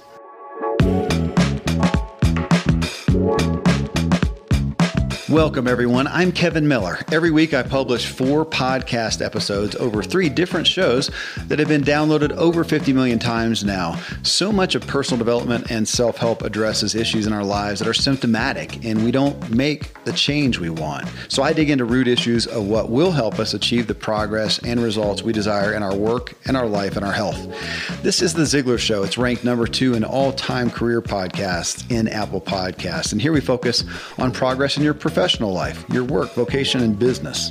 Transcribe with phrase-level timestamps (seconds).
[5.28, 6.06] Welcome, everyone.
[6.06, 7.00] I'm Kevin Miller.
[7.12, 11.10] Every week, I publish four podcast episodes over three different shows
[11.48, 14.00] that have been downloaded over 50 million times now.
[14.22, 17.92] So much of personal development and self help addresses issues in our lives that are
[17.92, 21.06] symptomatic, and we don't make the change we want.
[21.28, 24.82] So, I dig into root issues of what will help us achieve the progress and
[24.82, 27.36] results we desire in our work and our life and our health.
[28.02, 29.02] This is The Ziglar Show.
[29.02, 33.12] It's ranked number two in all time career podcasts in Apple Podcasts.
[33.12, 33.84] And here we focus
[34.16, 37.50] on progress in your profession professional life, your work, vocation, and business.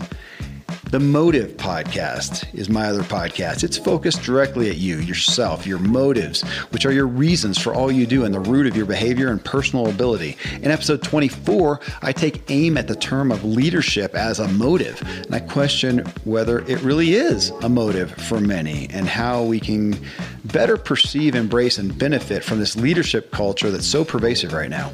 [0.90, 3.66] The Motive Podcast is my other podcast.
[3.66, 8.08] It's focused directly at you, yourself, your motives, which are your reasons for all you
[8.08, 10.38] do and the root of your behavior and personal ability.
[10.62, 15.36] In episode 24, I take aim at the term of leadership as a motive, and
[15.36, 20.00] I question whether it really is a motive for many and how we can
[20.46, 24.94] better perceive, embrace, and benefit from this leadership culture that's so pervasive right now.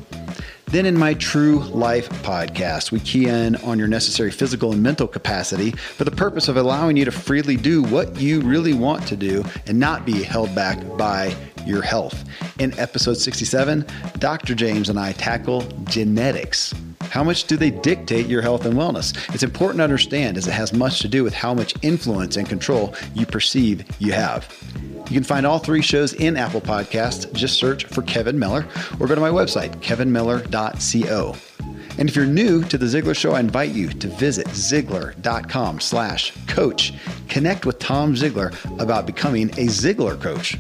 [0.74, 5.08] Then, in my True Life podcast, we key in on your necessary physical and mental
[5.08, 9.16] capacity for the purpose of allowing you to freely do what you really want to
[9.16, 12.28] do and not be held back by your health.
[12.58, 13.86] In episode 67,
[14.18, 14.56] Dr.
[14.56, 16.74] James and I tackle genetics.
[17.02, 19.16] How much do they dictate your health and wellness?
[19.32, 22.50] It's important to understand as it has much to do with how much influence and
[22.50, 24.52] control you perceive you have.
[25.10, 27.32] You can find all three shows in Apple Podcasts.
[27.34, 28.66] Just search for Kevin Miller
[29.00, 31.36] or go to my website, kevinmiller.co.
[31.98, 36.34] And if you're new to the Ziglar Show, I invite you to visit Ziglar.com slash
[36.48, 36.94] coach.
[37.30, 40.58] Connect with Tom Ziglar about becoming a Ziglar coach.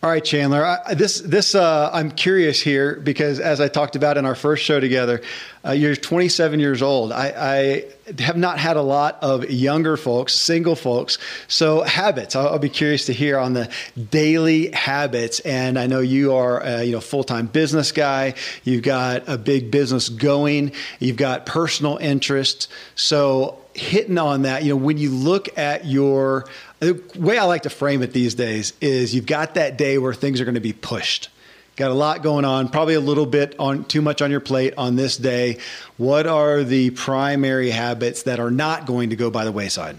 [0.00, 0.64] All right, Chandler.
[0.64, 4.62] I, this this uh, I'm curious here because as I talked about in our first
[4.62, 5.22] show together,
[5.64, 7.10] uh, you're 27 years old.
[7.10, 11.18] I, I, have not had a lot of younger folks, single folks.
[11.48, 12.36] So habits.
[12.36, 13.70] I'll, I'll, be curious to hear on the
[14.10, 15.40] daily habits.
[15.40, 18.34] And I know you are a you know full time business guy.
[18.62, 20.74] You've got a big business going.
[21.00, 22.68] You've got personal interests.
[22.94, 26.46] So hitting on that, you know, when you look at your
[26.80, 30.14] the way I like to frame it these days is you've got that day where
[30.14, 31.28] things are going to be pushed.
[31.76, 34.74] Got a lot going on, probably a little bit on too much on your plate
[34.76, 35.58] on this day.
[35.96, 39.96] What are the primary habits that are not going to go by the wayside?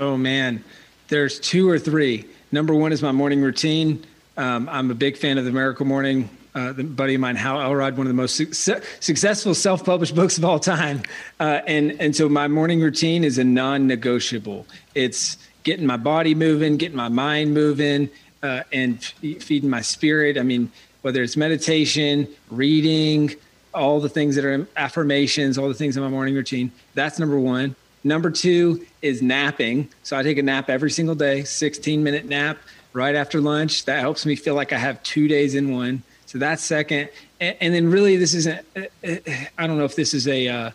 [0.00, 0.64] Oh man,
[1.08, 2.24] there's two or three.
[2.52, 4.04] Number one is my morning routine.
[4.38, 6.30] Um, I'm a big fan of the Miracle Morning.
[6.54, 10.38] Uh, the buddy of mine, Hal Elrod, one of the most su- successful self-published books
[10.38, 11.02] of all time,
[11.38, 14.66] uh, and and so my morning routine is a non-negotiable.
[14.94, 15.36] It's
[15.68, 18.08] getting my body moving, getting my mind moving,
[18.42, 20.38] uh, and f- feeding my spirit.
[20.38, 23.34] I mean, whether it's meditation, reading,
[23.74, 26.72] all the things that are affirmations, all the things in my morning routine.
[26.94, 27.76] That's number one.
[28.02, 29.90] Number two is napping.
[30.04, 32.56] So I take a nap every single day, 16 minute nap
[32.94, 33.84] right after lunch.
[33.84, 36.02] That helps me feel like I have two days in one.
[36.24, 37.10] So that's second.
[37.40, 39.16] And, and then really, this isn't, uh, uh,
[39.58, 40.70] I don't know if this is a, uh,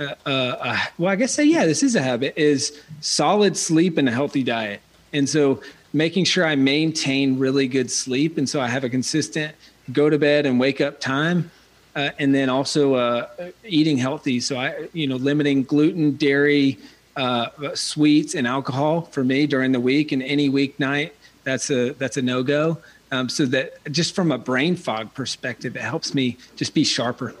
[0.00, 4.12] uh, well, I guess say yeah, this is a habit is solid sleep and a
[4.12, 4.80] healthy diet,
[5.12, 5.62] and so
[5.92, 9.54] making sure I maintain really good sleep, and so I have a consistent
[9.92, 11.50] go to bed and wake up time,
[11.96, 14.40] uh, and then also uh, eating healthy.
[14.40, 16.78] So I, you know, limiting gluten, dairy,
[17.16, 21.10] uh, sweets, and alcohol for me during the week, and any weeknight
[21.44, 22.78] that's a that's a no go.
[23.12, 27.34] Um, so that just from a brain fog perspective, it helps me just be sharper.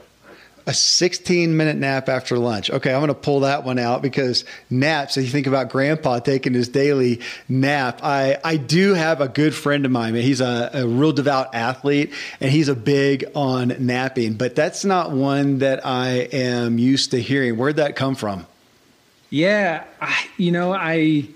[0.66, 2.70] A 16 minute nap after lunch.
[2.70, 6.18] Okay, I'm going to pull that one out because naps, if you think about grandpa
[6.18, 10.14] taking his daily nap, I, I do have a good friend of mine.
[10.14, 15.12] He's a, a real devout athlete and he's a big on napping, but that's not
[15.12, 17.56] one that I am used to hearing.
[17.56, 18.46] Where'd that come from?
[19.30, 21.28] Yeah, I, you know, I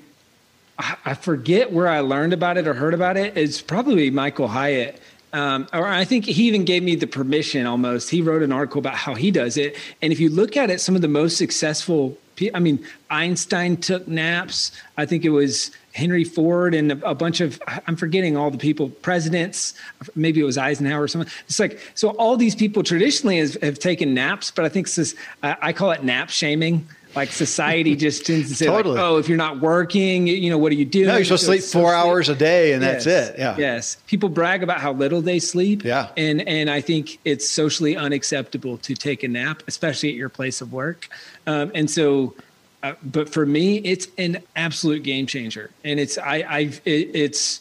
[0.76, 3.36] I forget where I learned about it or heard about it.
[3.36, 5.00] It's probably Michael Hyatt.
[5.34, 8.08] Um, or I think he even gave me the permission almost.
[8.08, 9.76] He wrote an article about how he does it.
[10.00, 12.16] And if you look at it, some of the most successful,
[12.54, 14.70] I mean, Einstein took naps.
[14.96, 18.90] I think it was Henry Ford and a, bunch of, I'm forgetting all the people,
[18.90, 19.74] presidents,
[20.14, 21.32] maybe it was Eisenhower or something.
[21.48, 25.16] It's like, so all these people traditionally have taken naps, but I think this, is
[25.42, 26.86] I call it nap shaming
[27.16, 28.96] like society just tends to say, totally.
[28.96, 31.06] like, oh, if you're not working, you know, what are you doing?
[31.06, 32.36] No, you're supposed to sleep four so hours sleep.
[32.36, 33.04] a day and yes.
[33.04, 33.38] that's it.
[33.38, 33.56] Yeah.
[33.56, 33.96] Yes.
[34.06, 35.84] People brag about how little they sleep.
[35.84, 36.08] Yeah.
[36.16, 40.60] And and I think it's socially unacceptable to take a nap, especially at your place
[40.60, 41.08] of work.
[41.46, 42.34] Um, and so,
[42.82, 47.60] uh, but for me, it's an absolute game changer, and it's I I it, it's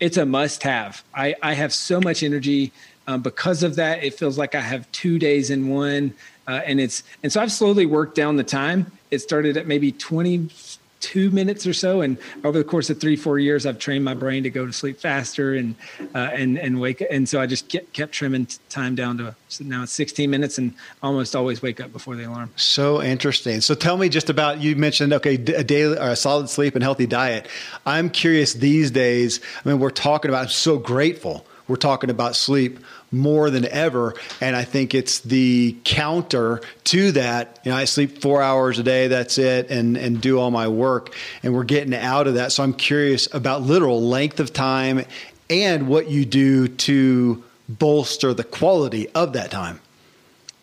[0.00, 1.02] it's a must have.
[1.14, 2.72] I I have so much energy.
[3.06, 6.12] Um, because of that, it feels like I have two days in one.
[6.48, 8.90] Uh, and it's and so I've slowly worked down the time.
[9.10, 13.38] It started at maybe 22 minutes or so, and over the course of three four
[13.38, 15.74] years, I've trained my brain to go to sleep faster and
[16.14, 17.04] uh, and and wake.
[17.10, 20.72] And so I just kept, trimming time down to so now it's 16 minutes, and
[21.02, 22.50] almost always wake up before the alarm.
[22.56, 23.60] So interesting.
[23.60, 26.82] So tell me just about you mentioned okay a daily or a solid sleep and
[26.82, 27.46] healthy diet.
[27.84, 29.40] I'm curious these days.
[29.62, 30.44] I mean, we're talking about.
[30.44, 31.44] I'm so grateful.
[31.68, 32.78] We're talking about sleep
[33.12, 34.14] more than ever.
[34.40, 37.60] And I think it's the counter to that.
[37.64, 40.68] You know, I sleep four hours a day, that's it, and, and do all my
[40.68, 41.14] work.
[41.42, 42.52] And we're getting out of that.
[42.52, 45.04] So I'm curious about literal length of time
[45.50, 49.80] and what you do to bolster the quality of that time.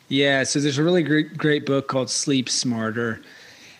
[0.07, 3.21] Yeah, so there's a really great, great book called Sleep Smarter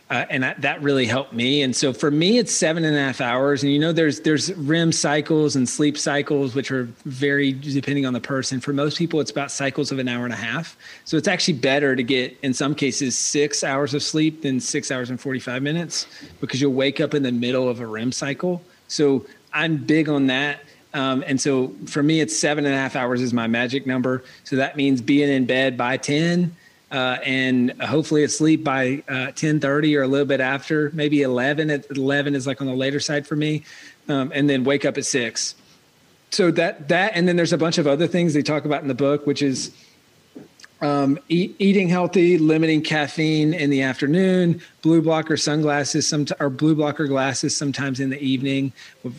[0.10, 1.64] uh, and that, that really helped me.
[1.64, 3.64] And so for me, it's seven and a half hours.
[3.64, 8.14] And you know, there's there's REM cycles and sleep cycles, which are very depending on
[8.14, 8.60] the person.
[8.60, 10.78] For most people, it's about cycles of an hour and a half.
[11.06, 14.92] So it's actually better to get, in some cases, six hours of sleep than six
[14.92, 16.06] hours and 45 minutes
[16.40, 18.62] because you'll wake up in the middle of a REM cycle.
[18.88, 20.60] So I'm big on that.
[20.94, 24.24] Um, and so for me, it's seven and a half hours is my magic number.
[24.44, 26.56] So that means being in bed by 10
[26.96, 31.86] uh, and hopefully asleep by uh, 10.30 or a little bit after maybe 11 at
[31.92, 33.64] 11 is like on the later side for me
[34.08, 35.56] um, and then wake up at 6
[36.32, 38.88] so that that and then there's a bunch of other things they talk about in
[38.88, 39.72] the book which is
[40.82, 46.76] um, eat, eating healthy limiting caffeine in the afternoon blue blocker sunglasses some or blue
[46.76, 48.72] blocker glasses sometimes in the evening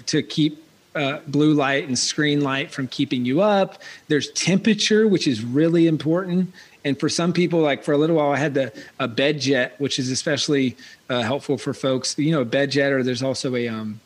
[0.07, 0.63] to keep
[0.97, 3.83] uh, blue light and screen light from keeping you up.
[4.09, 6.53] There's temperature, which is really important.
[6.87, 9.99] And for some people, like for a little while, I had the a BedJet, which
[9.99, 10.77] is especially
[11.11, 12.17] uh, helpful for folks.
[12.17, 13.99] You know, a BedJet, or there's also a, um,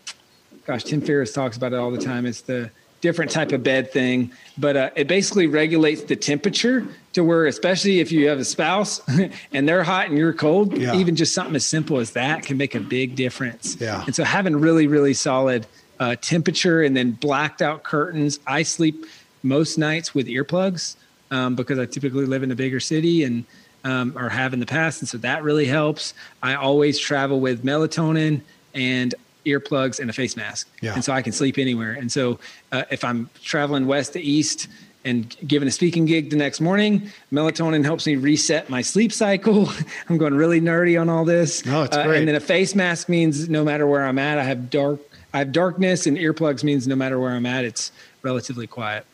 [0.67, 2.25] gosh, Tim Ferriss talks about it all the time.
[2.25, 2.71] It's the
[3.03, 8.01] different type of bed thing, but uh, it basically regulates the temperature to where, especially
[8.01, 9.03] if you have a spouse
[9.53, 10.95] and they're hot and you're cold, yeah.
[10.97, 13.77] even just something as simple as that can make a big difference.
[13.79, 14.03] Yeah.
[14.07, 15.67] And so having really, really solid
[15.99, 18.41] uh, temperature and then blacked out curtains.
[18.47, 19.05] I sleep
[19.43, 20.97] most nights with earplugs
[21.31, 23.45] um, because I typically live in a bigger city and
[23.85, 26.13] um, or have in the past, and so that really helps.
[26.43, 28.43] I always travel with melatonin
[28.75, 29.15] and
[29.47, 30.95] earplugs and a face mask, yeah.
[30.95, 31.93] and so I can sleep anywhere.
[31.93, 32.39] And so
[32.73, 34.69] uh, if I'm traveling west to east
[35.05, 39.71] and given a speaking gig the next morning, melatonin helps me reset my sleep cycle.
[40.09, 41.63] I'm going really nerdy on all this.
[41.67, 42.19] Oh, it's uh, great.
[42.19, 45.01] and then a face mask means no matter where I'm at, I have dark.
[45.33, 49.07] I have darkness, and earplugs means no matter where I'm at, it's relatively quiet.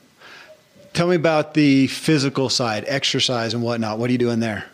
[0.97, 3.99] Tell me about the physical side, exercise and whatnot.
[3.99, 4.65] What are you doing there?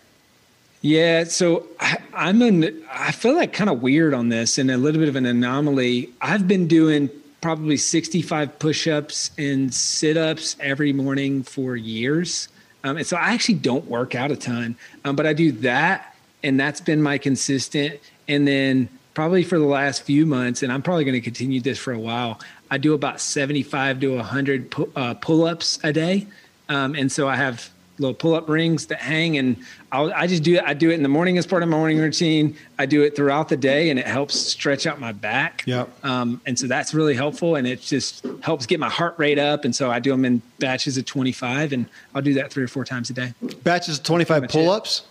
[0.81, 4.76] Yeah, so I, I'm an I feel like kind of weird on this and a
[4.76, 6.11] little bit of an anomaly.
[6.21, 7.11] I've been doing
[7.41, 12.47] probably 65 push-ups and sit-ups every morning for years.
[12.85, 16.14] Um, and so I actually don't work out a ton, um, but I do that,
[16.45, 17.99] and that's been my consistent.
[18.29, 21.81] And then probably for the last few months, and I'm probably going to continue this
[21.81, 22.41] for a while.
[22.73, 26.26] I do about 75 to 100 pu- uh, pull-ups a day,
[26.71, 29.59] um, and so I have little pull-up rings that hang, and
[29.93, 30.64] I'll, I just do it.
[30.64, 32.57] I do it in the morning as part of my morning routine.
[32.79, 35.64] I do it throughout the day, and it helps stretch out my back.
[35.67, 35.85] Yeah.
[36.02, 39.67] Um, and so that's really helpful, and it just helps get my heart rate up.
[39.67, 42.69] And so I do them in batches of 25, and I'll do that three or
[42.69, 43.35] four times a day.
[43.64, 45.02] Batches of 25 pull-ups.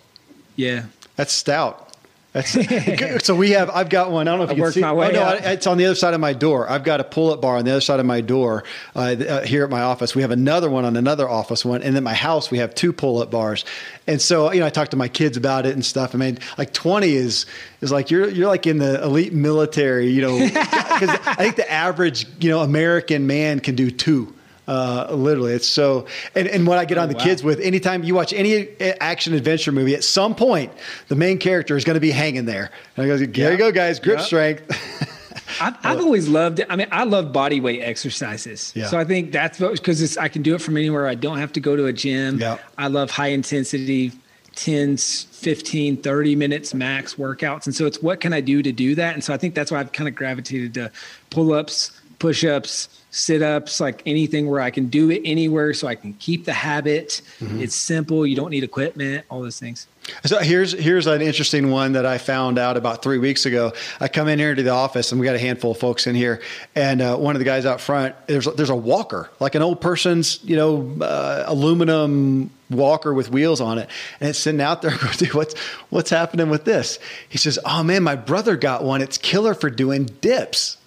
[0.56, 0.86] Yeah.
[1.15, 1.90] That's stout.
[2.33, 3.69] That's, so we have.
[3.69, 4.27] I've got one.
[4.27, 4.79] I don't know if I you can see.
[4.79, 6.69] My way oh no, I, it's on the other side of my door.
[6.69, 8.63] I've got a pull-up bar on the other side of my door
[8.95, 10.15] uh, uh, here at my office.
[10.15, 12.93] We have another one on another office one, and then my house we have two
[12.93, 13.65] pull-up bars.
[14.07, 16.15] And so you know, I talked to my kids about it and stuff.
[16.15, 17.45] I mean, like twenty is
[17.81, 21.69] is like you're you're like in the elite military, you know, because I think the
[21.69, 24.33] average you know American man can do two.
[24.72, 26.06] Uh, literally, it's so.
[26.34, 27.24] And, and what I get oh, on the wow.
[27.25, 30.72] kids with, anytime you watch any action adventure movie, at some point
[31.10, 32.72] the main character is going to be hanging there.
[32.96, 34.63] And I go, there you go, guys, grip strength.
[35.60, 36.68] I've, I've, always loved it.
[36.70, 38.72] I mean, I love body weight exercises.
[38.74, 38.88] Yeah.
[38.88, 41.06] So I think that's because I can do it from anywhere.
[41.06, 42.40] I don't have to go to a gym.
[42.40, 42.58] Yeah.
[42.78, 44.13] I love high intensity,
[44.56, 47.66] 10, 15, 30 minutes max workouts.
[47.66, 49.16] And so it's what can I do to do that?
[49.16, 50.92] And so I think that's why I've kind of gravitated to
[51.30, 55.88] pull ups, push ups, sit ups, like anything where I can do it anywhere so
[55.88, 57.22] I can keep the habit.
[57.39, 57.62] Mm-hmm.
[57.62, 58.25] It's simple.
[58.25, 59.88] You don't need equipment, all those things.
[60.25, 63.74] So here's here's an interesting one that I found out about three weeks ago.
[64.00, 66.15] I come in here to the office and we got a handful of folks in
[66.15, 66.41] here,
[66.74, 69.80] and uh, one of the guys out front there's there's a walker like an old
[69.80, 73.89] person's you know uh, aluminum walker with wheels on it,
[74.20, 74.91] and it's sitting out there.
[74.98, 75.58] Going, Dude, what's
[75.89, 76.98] what's happening with this?
[77.30, 79.01] He says, "Oh man, my brother got one.
[79.01, 80.77] It's killer for doing dips."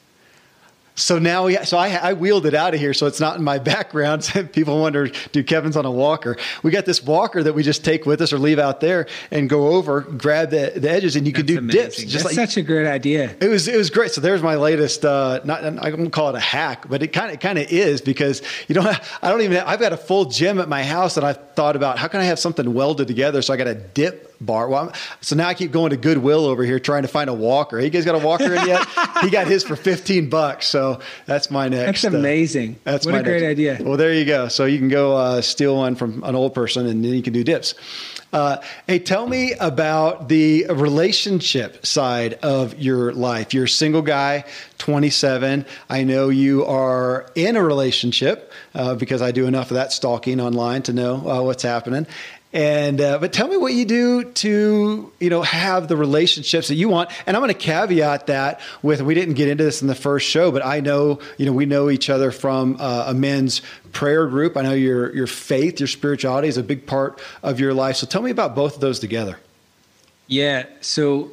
[0.96, 3.42] So now, we, so I, I, wheeled it out of here, so it's not in
[3.42, 4.30] my background.
[4.52, 6.36] People wonder, do Kevin's on a walker?
[6.62, 9.50] We got this walker that we just take with us or leave out there and
[9.50, 11.82] go over, grab the, the edges, and you can do amazing.
[11.82, 11.96] dips.
[11.96, 13.34] Just That's like, such a great idea.
[13.40, 14.12] It was it was great.
[14.12, 15.04] So there's my latest.
[15.04, 18.00] Uh, not I won't call it a hack, but it kind of kind of is
[18.00, 18.86] because you don't.
[19.22, 19.56] I don't even.
[19.56, 22.20] Have, I've got a full gym at my house, and I've thought about how can
[22.20, 24.68] I have something welded together so I got a dip bar.
[24.68, 27.80] Well, so now I keep going to Goodwill over here trying to find a walker.
[27.80, 28.86] You guys got a walker in yet?
[29.22, 30.66] he got his for 15 bucks.
[30.66, 32.02] So that's my next.
[32.02, 32.76] That's uh, amazing.
[32.86, 33.50] Uh, that's what a great next.
[33.50, 33.78] idea.
[33.80, 34.48] Well, there you go.
[34.48, 37.32] So you can go uh, steal one from an old person and then you can
[37.32, 37.74] do dips.
[38.34, 43.54] Uh, hey, tell me about the relationship side of your life.
[43.54, 44.44] You're a single guy,
[44.78, 45.64] 27.
[45.88, 50.40] I know you are in a relationship uh, because I do enough of that stalking
[50.40, 52.08] online to know uh, what's happening.
[52.54, 56.76] And uh, but tell me what you do to you know have the relationships that
[56.76, 57.10] you want.
[57.26, 60.28] And I'm going to caveat that with we didn't get into this in the first
[60.28, 64.28] show, but I know you know we know each other from uh, a men's prayer
[64.28, 64.56] group.
[64.56, 67.96] I know your your faith, your spirituality is a big part of your life.
[67.96, 69.40] So tell me about both of those together.
[70.28, 70.66] Yeah.
[70.80, 71.32] So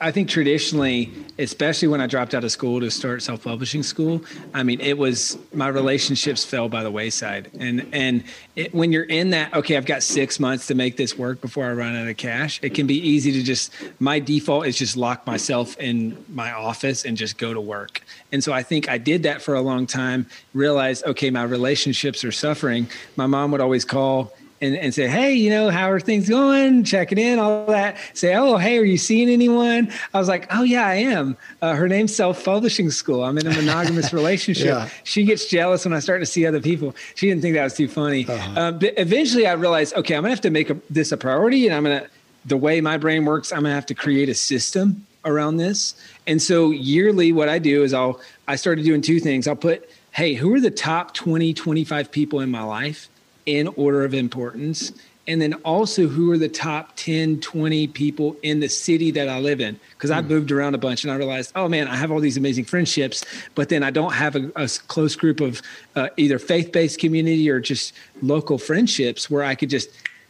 [0.00, 4.22] I think traditionally, especially when I dropped out of school to start self-publishing school,
[4.54, 7.50] I mean, it was my relationships fell by the wayside.
[7.58, 8.22] And and
[8.54, 11.66] it, when you're in that, okay, I've got six months to make this work before
[11.66, 12.60] I run out of cash.
[12.62, 17.04] It can be easy to just my default is just lock myself in my office
[17.04, 18.02] and just go to work.
[18.30, 20.26] And so I think I did that for a long time.
[20.54, 22.86] Realized, okay, my relationships are suffering.
[23.16, 26.84] My mom would always call and, and say, hey, you know, how are things going?
[26.84, 27.96] Checking in, all that.
[28.14, 29.92] Say, oh, hey, are you seeing anyone?
[30.12, 31.36] I was like, oh, yeah, I am.
[31.62, 33.24] Uh, her name's Self Publishing School.
[33.24, 34.66] I'm in a monogamous relationship.
[34.66, 34.88] Yeah.
[35.04, 36.94] She gets jealous when I start to see other people.
[37.14, 38.26] She didn't think that was too funny.
[38.28, 38.60] Uh-huh.
[38.60, 41.16] Uh, but eventually I realized, okay, I'm going to have to make a, this a
[41.16, 42.10] priority and I'm going to,
[42.44, 45.94] the way my brain works, I'm going to have to create a system around this.
[46.26, 49.46] And so yearly, what I do is I'll, I started doing two things.
[49.46, 53.08] I'll put, hey, who are the top 20, 25 people in my life?
[53.48, 54.92] In order of importance
[55.26, 59.38] and then also who are the top 10 20 people in the city that i
[59.38, 60.34] live in because i've hmm.
[60.34, 63.24] moved around a bunch and i realized oh man i have all these amazing friendships
[63.54, 65.62] but then i don't have a, a close group of
[65.96, 69.88] uh, either faith-based community or just local friendships where i could just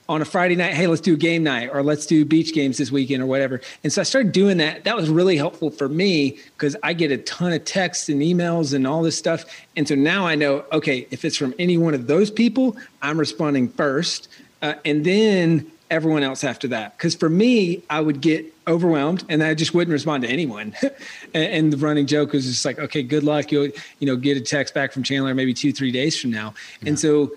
[0.09, 2.91] on a Friday night, hey, let's do game night or let's do beach games this
[2.91, 3.61] weekend or whatever.
[3.85, 4.85] And so I started doing that.
[4.85, 8.73] That was really helpful for me because I get a ton of texts and emails
[8.73, 9.45] and all this stuff.
[9.77, 13.19] And so now I know, okay, if it's from any one of those people, I'm
[13.19, 14.29] responding first.
[14.63, 16.97] Uh, and then everyone else after that.
[16.97, 20.75] Because for me, I would get overwhelmed and I just wouldn't respond to anyone.
[21.35, 23.51] and, the running joke was just like, okay, good luck.
[23.53, 26.55] You'll, you know, get a text back from Chandler maybe two, three days from now.
[26.83, 26.91] Yeah.
[26.91, 27.33] And so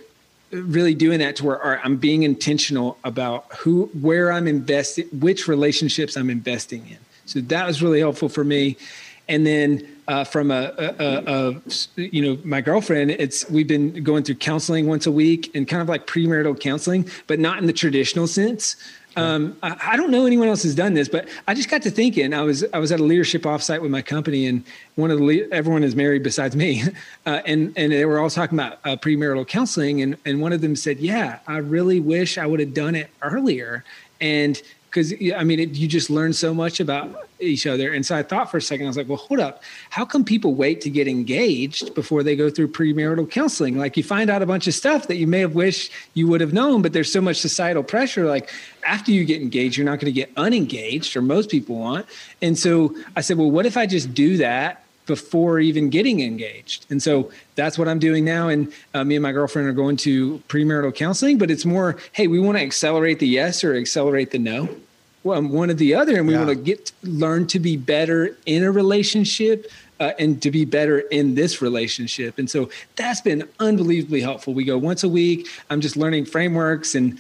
[0.52, 6.16] really doing that to where I'm being intentional about who, where I'm investing, which relationships
[6.18, 6.98] I'm investing in.
[7.26, 8.78] So that was really helpful for me.
[9.30, 11.62] And then uh, from a, a, a, a,
[11.96, 15.82] you know, my girlfriend, it's we've been going through counseling once a week and kind
[15.82, 18.76] of like premarital counseling, but not in the traditional sense.
[19.16, 21.92] Um, I, I, don't know anyone else has done this, but I just got to
[21.92, 22.34] thinking.
[22.34, 24.64] I was I was at a leadership offsite with my company, and
[24.96, 26.84] one of the everyone is married besides me,
[27.26, 30.62] uh, and and they were all talking about uh, premarital counseling, and and one of
[30.62, 33.84] them said, "Yeah, I really wish I would have done it earlier."
[34.22, 37.94] And because I mean, it, you just learn so much about each other.
[37.94, 39.64] And so I thought for a second, I was like, well, hold up.
[39.90, 43.78] How come people wait to get engaged before they go through premarital counseling?
[43.78, 46.42] Like you find out a bunch of stuff that you may have wished you would
[46.42, 48.26] have known, but there's so much societal pressure.
[48.26, 48.52] Like
[48.86, 52.06] after you get engaged, you're not going to get unengaged, or most people want.
[52.42, 56.86] And so I said, well, what if I just do that before even getting engaged.
[56.90, 58.50] And so that's what I'm doing now.
[58.50, 62.28] And uh, me and my girlfriend are going to premarital counseling, but it's more, hey,
[62.28, 64.70] we want to accelerate the yes or accelerate the no.
[65.24, 66.46] Well, one or the other, and we yeah.
[66.46, 71.00] want to get learn to be better in a relationship uh, and to be better
[71.00, 72.40] in this relationship.
[72.40, 74.56] And so that's been unbelievably helpful.
[74.56, 75.48] We go once a week.
[75.70, 77.20] I'm just learning frameworks, and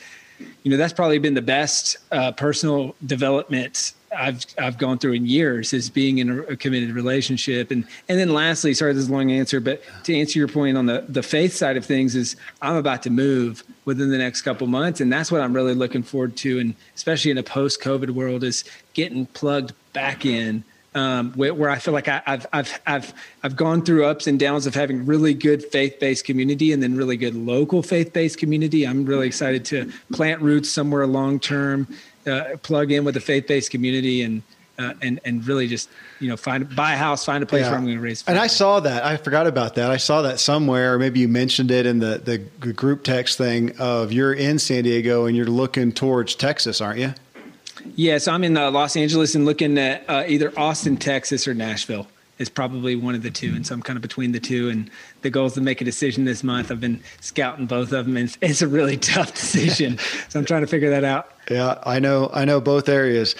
[0.63, 5.25] you know that's probably been the best uh, personal development I've I've gone through in
[5.25, 9.11] years is being in a, committed relationship, and and then lastly, sorry, this is a
[9.11, 12.35] long answer, but to answer your point on the the faith side of things, is
[12.61, 16.03] I'm about to move within the next couple months, and that's what I'm really looking
[16.03, 20.63] forward to, and especially in a post COVID world, is getting plugged back in.
[20.93, 23.13] Um, where, where, I feel like I, have I've I've
[23.43, 27.15] I've gone through ups and downs of having really good faith-based community and then really
[27.15, 28.85] good local faith-based community.
[28.85, 31.87] I'm really excited to plant roots somewhere long term
[32.27, 34.41] uh, plug in with the faith-based community and
[34.79, 37.69] uh, and and really just you know find buy a house, find a place yeah.
[37.69, 38.23] where I'm going to raise.
[38.27, 39.05] And I saw that.
[39.05, 39.91] I forgot about that.
[39.91, 40.97] I saw that somewhere.
[40.97, 42.37] Maybe you mentioned it in the the
[42.71, 47.13] group text thing of you're in San Diego and you're looking towards Texas, aren't you?
[47.83, 51.47] Yes, yeah, so I'm in uh, Los Angeles and looking at uh, either Austin, Texas,
[51.47, 52.07] or Nashville
[52.41, 53.53] is probably one of the two.
[53.55, 54.69] And so I'm kind of between the two.
[54.69, 54.89] And
[55.21, 56.71] the goal is to make a decision this month.
[56.71, 59.97] I've been scouting both of them, and it's a really tough decision.
[60.29, 61.31] so I'm trying to figure that out.
[61.49, 62.29] Yeah, I know.
[62.33, 63.35] I know both areas.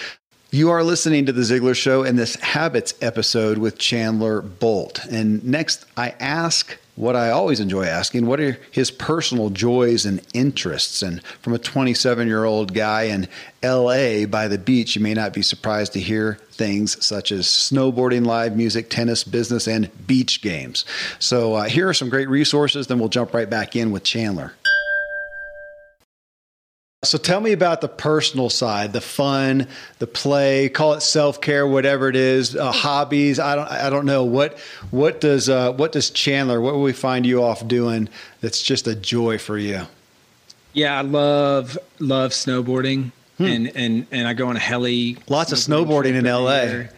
[0.50, 5.02] You are listening to The Ziglar Show in this Habits episode with Chandler Bolt.
[5.06, 10.20] And next, I ask what I always enjoy asking what are his personal joys and
[10.34, 11.02] interests?
[11.02, 13.28] And from a 27 year old guy in
[13.62, 18.26] LA by the beach, you may not be surprised to hear things such as snowboarding,
[18.26, 20.84] live music, tennis, business, and beach games.
[21.18, 22.86] So uh, here are some great resources.
[22.86, 24.52] Then we'll jump right back in with Chandler.
[27.04, 29.66] So tell me about the personal side, the fun,
[29.98, 33.40] the play, call it self-care, whatever it is, uh, hobbies.
[33.40, 34.56] I don't, I don't know what,
[34.92, 38.08] what does, uh, what does Chandler, what will we find you off doing
[38.40, 39.80] that's just a joy for you?
[40.74, 43.46] Yeah, I love, love snowboarding hmm.
[43.46, 45.18] and, and, and I go on a heli.
[45.26, 46.88] Lots of snowboarding in LA.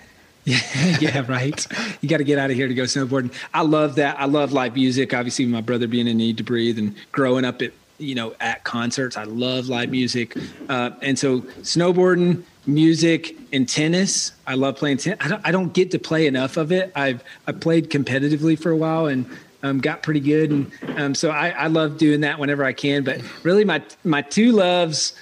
[0.44, 1.66] Yeah, yeah, right.
[2.02, 3.32] You got to get out of here to go snowboarding.
[3.54, 4.20] I love that.
[4.20, 5.14] I love live music.
[5.14, 9.16] Obviously, my brother being in NEEDTOBREATHE and growing up at you know at concerts.
[9.16, 10.36] I love live music,
[10.68, 14.33] uh, and so snowboarding, music, and tennis.
[14.46, 15.18] I love playing tennis.
[15.24, 16.92] I don't, I don't get to play enough of it.
[16.94, 19.26] I've I played competitively for a while and
[19.62, 23.04] um, got pretty good, and um, so I, I love doing that whenever I can.
[23.04, 25.14] But really, my my two loves.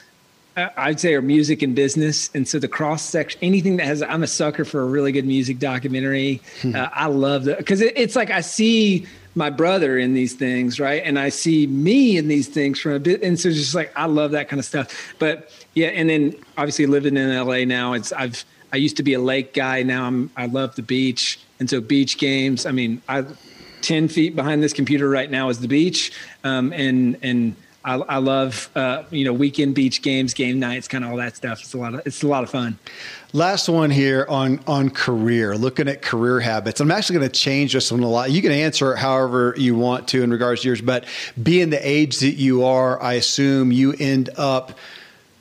[0.55, 4.03] Uh, I'd say are music and business, and so the cross section, anything that has,
[4.03, 6.43] I'm a sucker for a really good music documentary.
[6.61, 6.77] Hmm.
[6.77, 10.79] Uh, I love that because it, it's like I see my brother in these things,
[10.79, 11.03] right?
[11.05, 14.07] And I see me in these things from a bit, and so just like I
[14.07, 15.15] love that kind of stuff.
[15.19, 19.15] But yeah, and then obviously living in LA now, it's I've I used to be
[19.15, 19.83] a lake guy.
[19.83, 22.67] Now I'm I love the beach, and so beach games.
[22.67, 23.25] I mean, I
[23.81, 26.13] ten feet behind this computer right now is the beach,
[26.45, 31.05] um, and and I, I love uh, you know weekend beach games, game nights, kind
[31.05, 31.61] of all that stuff.
[31.61, 32.79] It's a lot of it's a lot of fun.
[33.33, 36.81] Last one here on on career, looking at career habits.
[36.81, 38.31] I'm actually going to change this one a lot.
[38.31, 41.07] You can answer however you want to in regards to yours, but
[41.43, 44.79] being the age that you are, I assume you end up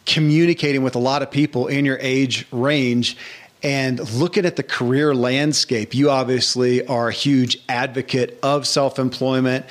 [0.05, 3.17] communicating with a lot of people in your age range
[3.63, 5.93] and looking at the career landscape.
[5.93, 9.65] You obviously are a huge advocate of self employment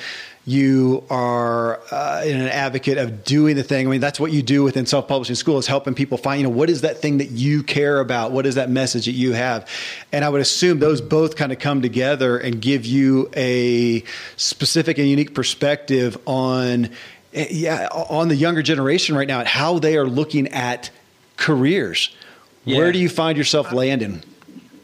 [0.45, 3.87] you are uh, an advocate of doing the thing.
[3.87, 6.53] I mean, that's what you do within self-publishing school is helping people find, you know,
[6.53, 8.31] what is that thing that you care about?
[8.31, 9.69] What is that message that you have?
[10.11, 14.03] And I would assume those both kind of come together and give you a
[14.35, 16.89] specific and unique perspective on,
[17.35, 20.89] eh, yeah, on the younger generation right now, at how they are looking at
[21.37, 22.15] careers.
[22.65, 22.77] Yeah.
[22.77, 24.23] Where do you find yourself landing?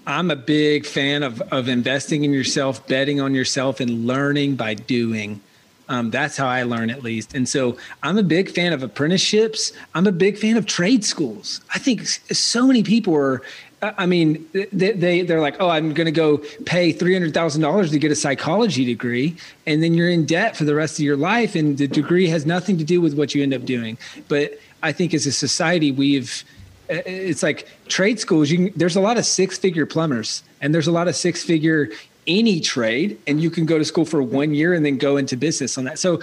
[0.05, 4.73] I'm a big fan of of investing in yourself, betting on yourself, and learning by
[4.73, 5.41] doing.
[5.89, 7.33] Um, that's how I learn at least.
[7.33, 9.71] And so I'm a big fan of apprenticeships.
[9.95, 11.61] I'm a big fan of trade schools.
[11.73, 13.41] I think so many people are.
[13.81, 17.61] I mean, they, they they're like, oh, I'm going to go pay three hundred thousand
[17.61, 21.05] dollars to get a psychology degree, and then you're in debt for the rest of
[21.05, 23.97] your life, and the degree has nothing to do with what you end up doing.
[24.27, 26.43] But I think as a society, we've
[26.89, 28.49] it's like trade schools.
[28.49, 31.43] You can, there's a lot of six figure plumbers, and there's a lot of six
[31.43, 31.89] figure
[32.27, 35.35] any trade and you can go to school for one year and then go into
[35.37, 35.97] business on that.
[35.97, 36.21] So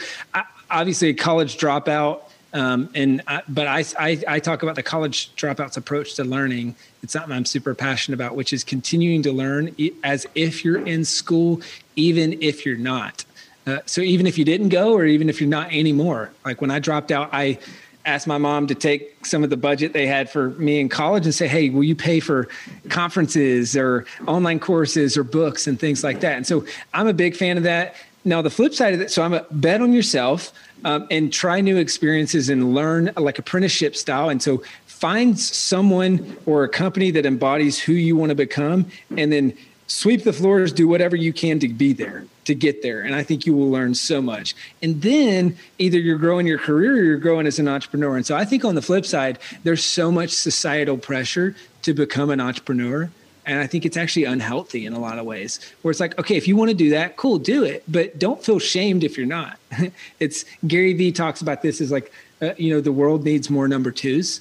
[0.71, 2.21] obviously a college dropout
[2.55, 6.77] Um, and I, but I, I, I talk about the college dropouts approach to learning.
[7.03, 11.05] It's something I'm super passionate about, which is continuing to learn as if you're in
[11.05, 11.61] school,
[11.97, 13.25] even if you're not.
[13.67, 16.71] Uh, so even if you didn't go, or even if you're not anymore, like when
[16.71, 17.59] I dropped out, I
[18.05, 21.25] asked my mom to take some of the budget they had for me in college
[21.25, 22.49] and say, Hey, will you pay for
[22.89, 26.37] conferences or online courses or books and things like that?
[26.37, 27.95] And so I'm a big fan of that.
[28.27, 30.53] Now, the flip side of that, so I'm a bet on yourself
[30.85, 34.31] um, and try new experiences and learn like apprenticeship style.
[34.31, 38.87] And so find someone or a company that embodies who you want to become
[39.17, 43.03] and then sweep the floors, do whatever you can to be there, to get there.
[43.03, 44.55] And I think you will learn so much.
[44.83, 48.17] And then either you're growing your career or you're growing as an entrepreneur.
[48.17, 52.31] And so I think on the flip side, there's so much societal pressure to become
[52.31, 53.11] an entrepreneur.
[53.47, 56.37] And I think it's actually unhealthy in a lot of ways, where it's like, okay,
[56.37, 59.27] if you want to do that, cool, do it, but don't feel shamed if you're
[59.27, 59.59] not.
[60.19, 63.69] it's Gary Vee talks about this as like, uh, you know, the world needs more
[63.69, 64.41] number twos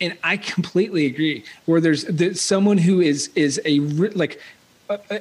[0.00, 1.44] and I completely agree.
[1.66, 4.40] Where there's, there's someone who is is a like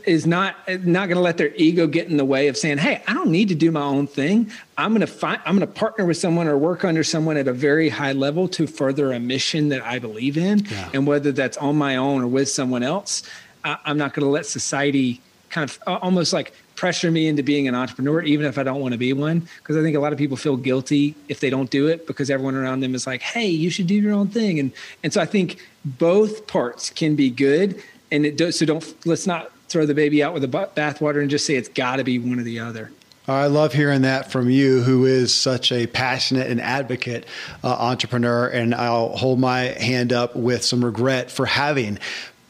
[0.06, 3.02] is not not going to let their ego get in the way of saying, "Hey,
[3.08, 4.52] I don't need to do my own thing.
[4.78, 7.48] I'm going to find I'm going to partner with someone or work under someone at
[7.48, 10.90] a very high level to further a mission that I believe in, yeah.
[10.94, 13.24] and whether that's on my own or with someone else,
[13.64, 17.68] I, I'm not going to let society kind of almost like pressure me into being
[17.68, 19.48] an entrepreneur, even if I don't want to be one.
[19.58, 22.30] Because I think a lot of people feel guilty if they don't do it because
[22.30, 24.74] everyone around them is like, "Hey, you should do your own thing," and
[25.04, 27.82] and so I think both parts can be good
[28.14, 31.30] and it does so don't let's not throw the baby out with the bathwater and
[31.30, 32.92] just say it's got to be one or the other.
[33.28, 37.26] I love hearing that from you, who is such a passionate and advocate
[37.64, 38.48] uh, entrepreneur.
[38.48, 42.00] And I'll hold my hand up with some regret for having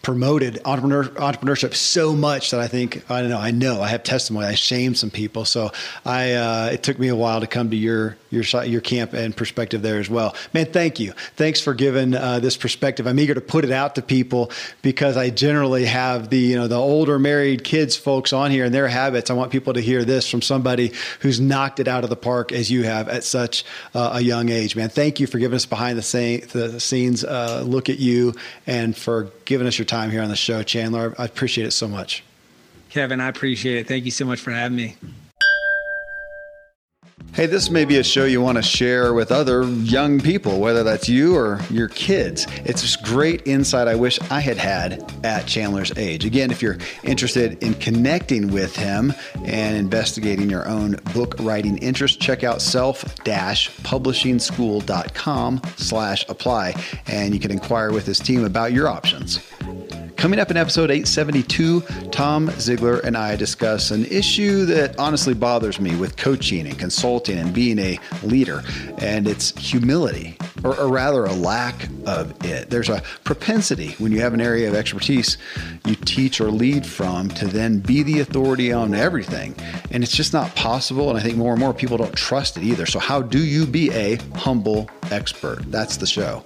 [0.03, 4.03] promoted entrepreneur, entrepreneurship so much that I think I don't know I know I have
[4.03, 5.45] testimony I shamed some people.
[5.45, 5.71] So
[6.05, 9.35] I uh, it took me a while to come to your your your camp and
[9.35, 10.35] perspective there as well.
[10.53, 11.13] Man thank you.
[11.37, 13.07] Thanks for giving uh, this perspective.
[13.07, 16.67] I'm eager to put it out to people because I generally have the you know
[16.67, 19.29] the older married kids folks on here and their habits.
[19.29, 22.51] I want people to hear this from somebody who's knocked it out of the park
[22.51, 23.63] as you have at such
[23.95, 24.75] uh, a young age.
[24.75, 28.33] Man thank you for giving us behind the, the scenes uh, look at you
[28.67, 31.13] and for giving us your time here on the show, Chandler.
[31.17, 32.23] I appreciate it so much.
[32.89, 33.87] Kevin, I appreciate it.
[33.87, 34.95] Thank you so much for having me.
[37.33, 40.83] Hey, this may be a show you want to share with other young people, whether
[40.83, 42.45] that's you or your kids.
[42.63, 46.25] It's just great insight I wish I had had at Chandler's age.
[46.25, 49.15] Again, if you're interested in connecting with him
[49.45, 56.75] and investigating your own book writing interest, check out self-publishingschool.com slash apply,
[57.07, 59.39] and you can inquire with his team about your options.
[60.23, 61.81] Coming up in episode 872,
[62.11, 67.37] Tom Ziglar and I discuss an issue that honestly bothers me with coaching and consulting
[67.37, 68.63] and being a leader,
[68.99, 72.69] and it's humility, or, or, rather a lack of it.
[72.69, 75.37] There's a propensity when you have an area of expertise
[75.85, 79.53] you teach or lead from to then be the authority on everything.
[79.91, 81.09] And it's just not possible.
[81.09, 82.85] And I think more and more people don't trust it either.
[82.85, 85.69] So, how do you be a humble expert?
[85.69, 86.45] That's the show.